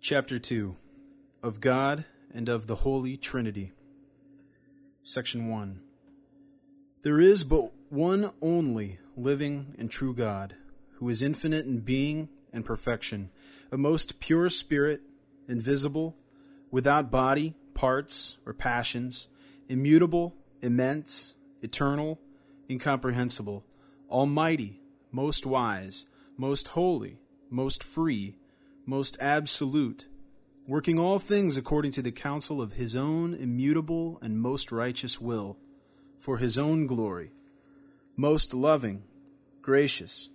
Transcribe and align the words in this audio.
Chapter 0.00 0.38
2 0.38 0.76
Of 1.42 1.60
God 1.60 2.04
and 2.32 2.48
of 2.48 2.66
the 2.66 2.76
Holy 2.76 3.16
Trinity. 3.16 3.72
Section 5.02 5.48
1 5.48 5.80
There 7.02 7.18
is 7.18 7.42
but 7.42 7.72
one 7.88 8.30
only 8.40 9.00
living 9.16 9.74
and 9.78 9.90
true 9.90 10.14
God, 10.14 10.54
who 10.98 11.08
is 11.08 11.22
infinite 11.22 11.66
in 11.66 11.80
being 11.80 12.28
and 12.52 12.64
perfection, 12.64 13.30
a 13.72 13.76
most 13.76 14.20
pure 14.20 14.48
spirit, 14.48 15.00
invisible, 15.48 16.14
without 16.70 17.10
body, 17.10 17.54
parts, 17.74 18.36
or 18.46 18.52
passions, 18.52 19.28
immutable, 19.68 20.34
immense, 20.62 21.34
eternal, 21.62 22.20
incomprehensible, 22.70 23.64
almighty, 24.08 24.80
most 25.10 25.46
wise, 25.46 26.06
most 26.36 26.68
holy, 26.68 27.18
most 27.50 27.82
free, 27.82 28.36
most 28.86 29.16
absolute, 29.20 30.06
working 30.66 30.98
all 30.98 31.18
things 31.18 31.56
according 31.56 31.90
to 31.90 32.02
the 32.02 32.12
counsel 32.12 32.62
of 32.62 32.74
his 32.74 32.94
own 32.94 33.34
immutable 33.34 34.18
and 34.22 34.40
most 34.40 34.70
righteous 34.70 35.20
will, 35.20 35.58
for 36.18 36.38
his 36.38 36.56
own 36.56 36.86
glory, 36.86 37.32
most 38.16 38.54
loving, 38.54 39.02
gracious, 39.60 40.30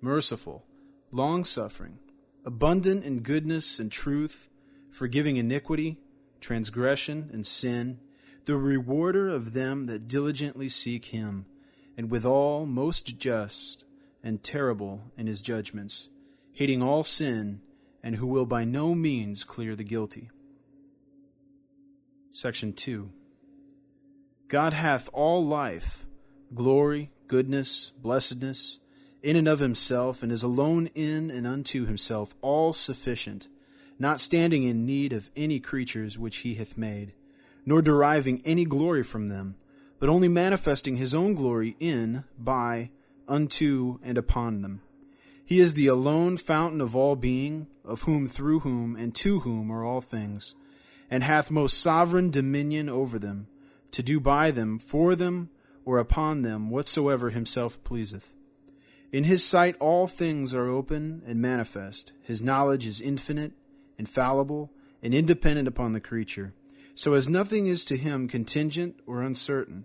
merciful, 0.00 0.64
long 1.12 1.44
suffering, 1.44 1.98
abundant 2.44 3.04
in 3.04 3.20
goodness 3.20 3.78
and 3.78 3.92
truth, 3.92 4.48
forgiving 4.90 5.36
iniquity, 5.36 5.98
transgression, 6.40 7.30
and 7.32 7.46
sin, 7.46 8.00
the 8.44 8.56
rewarder 8.56 9.28
of 9.28 9.52
them 9.52 9.86
that 9.86 10.08
diligently 10.08 10.68
seek 10.68 11.06
him, 11.06 11.46
and 11.96 12.10
withal 12.10 12.66
most 12.66 13.18
just 13.18 13.84
and 14.24 14.42
terrible 14.42 15.12
in 15.16 15.28
his 15.28 15.40
judgments, 15.40 16.08
hating 16.52 16.82
all 16.82 17.04
sin, 17.04 17.60
and 18.02 18.16
who 18.16 18.26
will 18.26 18.46
by 18.46 18.64
no 18.64 18.94
means 18.94 19.44
clear 19.44 19.76
the 19.76 19.84
guilty. 19.84 20.30
Section 22.30 22.72
2 22.72 23.10
God 24.48 24.72
hath 24.72 25.08
all 25.12 25.44
life, 25.44 26.06
glory, 26.54 27.10
goodness, 27.28 27.90
blessedness, 27.90 28.80
in 29.22 29.36
and 29.36 29.46
of 29.46 29.60
himself, 29.60 30.22
and 30.22 30.32
is 30.32 30.42
alone 30.42 30.88
in 30.94 31.30
and 31.30 31.46
unto 31.46 31.86
himself 31.86 32.34
all 32.42 32.72
sufficient, 32.72 33.48
not 33.98 34.20
standing 34.20 34.64
in 34.64 34.84
need 34.84 35.12
of 35.12 35.30
any 35.36 35.60
creatures 35.60 36.18
which 36.18 36.38
he 36.38 36.54
hath 36.54 36.76
made, 36.76 37.12
nor 37.64 37.80
deriving 37.80 38.42
any 38.44 38.64
glory 38.64 39.02
from 39.02 39.28
them, 39.28 39.56
but 40.00 40.08
only 40.08 40.28
manifesting 40.28 40.96
his 40.96 41.14
own 41.14 41.34
glory 41.34 41.76
in, 41.78 42.24
by, 42.36 42.90
unto, 43.28 43.98
and 44.02 44.18
upon 44.18 44.60
them. 44.62 44.82
He 45.52 45.60
is 45.60 45.74
the 45.74 45.86
alone 45.86 46.38
fountain 46.38 46.80
of 46.80 46.96
all 46.96 47.14
being, 47.14 47.66
of 47.84 48.04
whom, 48.04 48.26
through 48.26 48.60
whom, 48.60 48.96
and 48.96 49.14
to 49.16 49.40
whom 49.40 49.70
are 49.70 49.84
all 49.84 50.00
things, 50.00 50.54
and 51.10 51.22
hath 51.22 51.50
most 51.50 51.76
sovereign 51.76 52.30
dominion 52.30 52.88
over 52.88 53.18
them, 53.18 53.48
to 53.90 54.02
do 54.02 54.18
by 54.18 54.50
them, 54.50 54.78
for 54.78 55.14
them, 55.14 55.50
or 55.84 55.98
upon 55.98 56.40
them, 56.40 56.70
whatsoever 56.70 57.28
himself 57.28 57.84
pleaseth. 57.84 58.32
In 59.12 59.24
his 59.24 59.44
sight 59.44 59.76
all 59.78 60.06
things 60.06 60.54
are 60.54 60.70
open 60.70 61.22
and 61.26 61.38
manifest. 61.38 62.14
His 62.22 62.40
knowledge 62.40 62.86
is 62.86 63.02
infinite, 63.02 63.52
infallible, 63.98 64.72
and 65.02 65.12
independent 65.12 65.68
upon 65.68 65.92
the 65.92 66.00
creature, 66.00 66.54
so 66.94 67.12
as 67.12 67.28
nothing 67.28 67.66
is 67.66 67.84
to 67.84 67.98
him 67.98 68.26
contingent 68.26 69.00
or 69.06 69.20
uncertain. 69.20 69.84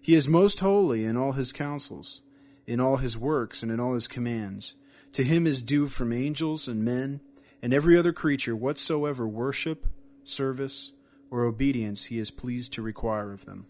He 0.00 0.16
is 0.16 0.26
most 0.26 0.58
holy 0.58 1.04
in 1.04 1.16
all 1.16 1.30
his 1.30 1.52
counsels, 1.52 2.22
in 2.66 2.80
all 2.80 2.96
his 2.96 3.16
works, 3.16 3.62
and 3.62 3.70
in 3.70 3.78
all 3.78 3.94
his 3.94 4.08
commands. 4.08 4.74
To 5.16 5.24
him 5.24 5.46
is 5.46 5.62
due 5.62 5.86
from 5.86 6.12
angels 6.12 6.68
and 6.68 6.84
men, 6.84 7.22
and 7.62 7.72
every 7.72 7.96
other 7.96 8.12
creature 8.12 8.54
whatsoever 8.54 9.26
worship, 9.26 9.86
service, 10.24 10.92
or 11.30 11.46
obedience 11.46 12.04
he 12.04 12.18
is 12.18 12.30
pleased 12.30 12.74
to 12.74 12.82
require 12.82 13.32
of 13.32 13.46
them. 13.46 13.64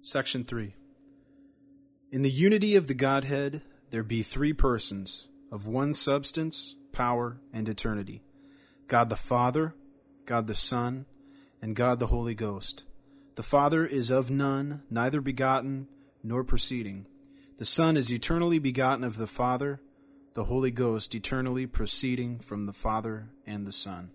Section 0.00 0.42
3 0.42 0.74
In 2.10 2.22
the 2.22 2.30
unity 2.30 2.76
of 2.76 2.86
the 2.86 2.94
Godhead, 2.94 3.60
there 3.90 4.02
be 4.02 4.22
three 4.22 4.54
persons, 4.54 5.28
of 5.52 5.66
one 5.66 5.92
substance, 5.92 6.76
power, 6.92 7.36
and 7.52 7.68
eternity 7.68 8.22
God 8.88 9.10
the 9.10 9.16
Father, 9.16 9.74
God 10.24 10.46
the 10.46 10.54
Son, 10.54 11.04
and 11.60 11.76
God 11.76 11.98
the 11.98 12.06
Holy 12.06 12.34
Ghost. 12.34 12.84
The 13.34 13.42
Father 13.42 13.84
is 13.84 14.08
of 14.08 14.30
none, 14.30 14.84
neither 14.88 15.20
begotten 15.20 15.88
nor 16.22 16.42
proceeding. 16.42 17.04
The 17.58 17.64
Son 17.64 17.96
is 17.96 18.12
eternally 18.12 18.58
begotten 18.58 19.02
of 19.02 19.16
the 19.16 19.26
Father, 19.26 19.80
the 20.34 20.44
Holy 20.44 20.70
Ghost 20.70 21.14
eternally 21.14 21.66
proceeding 21.66 22.38
from 22.38 22.66
the 22.66 22.72
Father 22.74 23.30
and 23.46 23.66
the 23.66 23.72
Son. 23.72 24.10